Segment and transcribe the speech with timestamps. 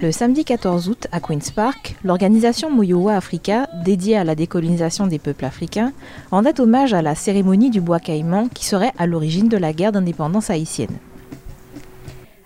[0.00, 5.18] Le samedi 14 août, à Queen's Park, l'organisation Moyowa Africa, dédiée à la décolonisation des
[5.18, 5.92] peuples africains,
[6.30, 9.90] rendait hommage à la cérémonie du bois caïman qui serait à l'origine de la guerre
[9.90, 10.96] d'indépendance haïtienne.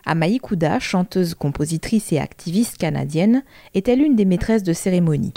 [0.07, 3.43] Amaï Kouda, chanteuse, compositrice et activiste canadienne,
[3.75, 5.35] était l'une des maîtresses de cérémonie.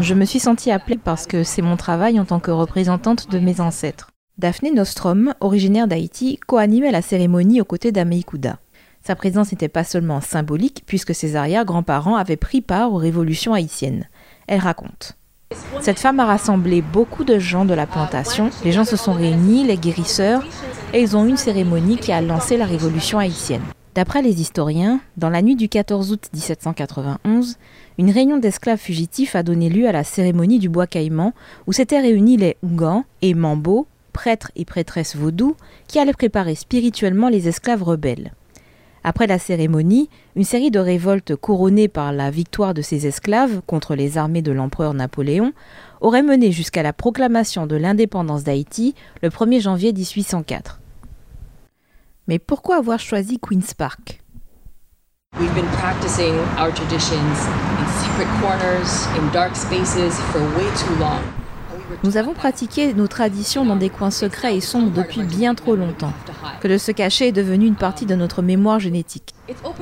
[0.00, 3.38] Je me suis sentie appelée parce que c'est mon travail en tant que représentante de
[3.38, 4.10] mes ancêtres.
[4.38, 8.58] Daphné Nostrom, originaire d'Haïti, co-animait la cérémonie aux côtés d'Amaï Kouda.
[9.06, 14.08] Sa présence n'était pas seulement symbolique, puisque ses arrière-grands-parents avaient pris part aux révolutions haïtiennes.
[14.48, 15.16] Elle raconte.
[15.80, 18.50] Cette femme a rassemblé beaucoup de gens de la plantation.
[18.64, 20.42] Les gens se sont réunis, les guérisseurs,
[20.92, 23.62] et ils ont eu une cérémonie qui a lancé la révolution haïtienne.
[23.94, 27.58] D'après les historiens, dans la nuit du 14 août 1791,
[27.98, 31.32] une réunion d'esclaves fugitifs a donné lieu à la cérémonie du bois caïman,
[31.68, 35.54] où s'étaient réunis les Ougans et Mambo, prêtres et prêtresses vaudous,
[35.86, 38.32] qui allaient préparer spirituellement les esclaves rebelles.
[39.08, 43.94] Après la cérémonie, une série de révoltes couronnées par la victoire de ces esclaves contre
[43.94, 45.52] les armées de l'empereur Napoléon
[46.00, 50.80] aurait mené jusqu'à la proclamation de l'indépendance d'Haïti le 1er janvier 1804.
[52.26, 54.24] Mais pourquoi avoir choisi Queen's Park?
[55.38, 57.46] We've been practicing our traditions
[57.78, 61.22] in secret corners, in dark spaces for way too long.
[62.02, 66.12] Nous avons pratiqué nos traditions dans des coins secrets et sombres depuis bien trop longtemps,
[66.60, 69.34] que de se cacher est devenu une partie de notre mémoire génétique.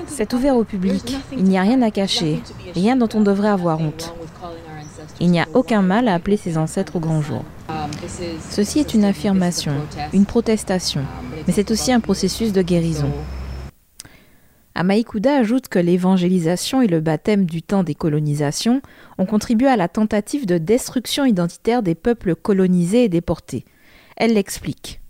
[0.07, 2.41] C'est ouvert au public, il n'y a rien à cacher,
[2.75, 4.15] rien dont on devrait avoir honte.
[5.21, 7.45] Il n'y a aucun mal à appeler ses ancêtres au grand jour.
[8.51, 9.73] Ceci est une affirmation,
[10.13, 11.03] une protestation,
[11.47, 13.11] mais c'est aussi un processus de guérison.
[14.77, 18.83] Amaïkouda ajoute que l'évangélisation et le baptême du temps des colonisations
[19.19, 23.65] ont contribué à la tentative de destruction identitaire des peuples colonisés et déportés.
[24.17, 25.01] Elle l'explique.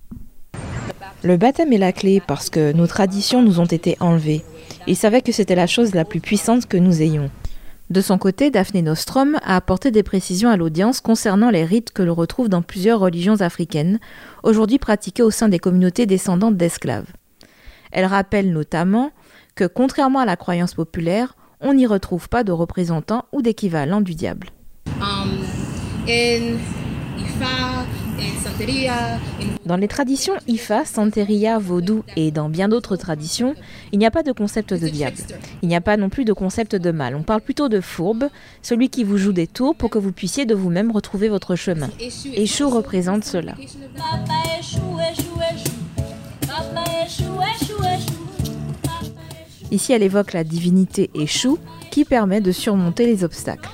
[1.25, 4.45] Le baptême est la clé parce que nos traditions nous ont été enlevées.
[4.87, 7.31] Il savait que c'était la chose la plus puissante que nous ayons.
[7.89, 12.03] De son côté, Daphné Nostrom a apporté des précisions à l'audience concernant les rites que
[12.03, 14.01] l'on retrouve dans plusieurs religions africaines,
[14.43, 17.07] aujourd'hui pratiquées au sein des communautés descendantes d'esclaves.
[17.91, 19.11] Elle rappelle notamment
[19.55, 24.15] que, contrairement à la croyance populaire, on n'y retrouve pas de représentants ou d'équivalent du
[24.15, 24.51] diable.
[29.67, 33.55] Dans les traditions Ifa, Santeria, Vaudou et dans bien d'autres traditions,
[33.93, 35.17] il n'y a pas de concept de diable.
[35.63, 37.15] Il n'y a pas non plus de concept de mal.
[37.17, 38.29] On parle plutôt de fourbe,
[38.63, 41.91] celui qui vous joue des tours pour que vous puissiez de vous-même retrouver votre chemin.
[42.35, 43.55] Échou représente cela.
[49.71, 51.59] Ici, elle évoque la divinité Échou
[51.91, 53.71] qui permet de surmonter les obstacles.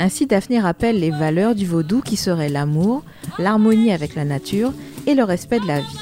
[0.00, 3.02] Ainsi, Daphné rappelle les valeurs du vaudou qui seraient l'amour,
[3.36, 4.72] l'harmonie avec la nature
[5.08, 5.98] et le respect de la vie.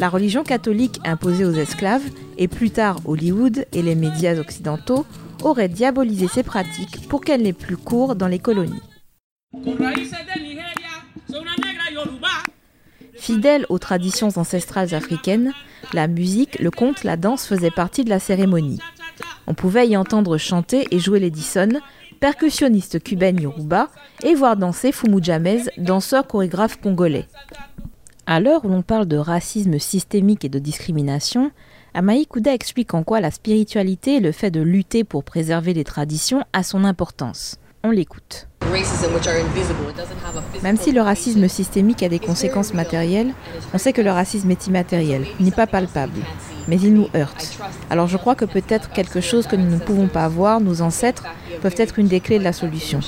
[0.00, 2.02] La religion catholique imposée aux esclaves,
[2.38, 5.06] et plus tard Hollywood et les médias occidentaux,
[5.44, 8.82] aurait diabolisé ces pratiques pour qu'elles n'aient plus cours dans les colonies.
[13.14, 15.52] Fidèle aux traditions ancestrales africaines,
[15.92, 18.80] la musique, le conte, la danse faisaient partie de la cérémonie.
[19.46, 21.80] On pouvait y entendre chanter et jouer l'Edison,
[22.18, 23.88] percussionniste cubaine Yoruba,
[24.22, 27.26] et voir danser Fumu Jamez, danseur chorégraphe congolais.
[28.26, 31.50] À l'heure où l'on parle de racisme systémique et de discrimination,
[31.94, 35.84] Amaï Kouda explique en quoi la spiritualité et le fait de lutter pour préserver les
[35.84, 37.56] traditions a son importance.
[37.82, 38.48] On l'écoute.
[40.62, 43.32] Même si le racisme systémique a des conséquences matérielles,
[43.72, 46.20] on sait que le racisme est immatériel, n'est pas palpable,
[46.68, 47.58] mais il nous heurte.
[47.90, 51.24] Alors je crois que peut-être quelque chose que nous ne pouvons pas voir, nos ancêtres,
[51.60, 53.00] peuvent être une des clés de la solution.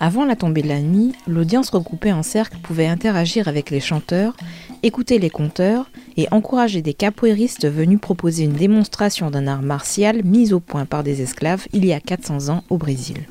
[0.00, 4.36] Avant la tombée de la nuit, l'audience regroupée en cercle pouvait interagir avec les chanteurs,
[4.84, 10.52] écouter les conteurs et encourager des capoeiristes venus proposer une démonstration d'un art martial mis
[10.52, 13.26] au point par des esclaves il y a 400 ans au Brésil.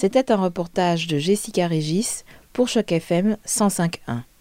[0.00, 2.23] C'était un reportage de Jessica Régis
[2.54, 4.33] pour Choc FM 105.1.